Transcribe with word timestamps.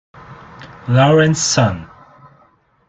Lawrence 0.87 1.39
Sun". 1.39 1.87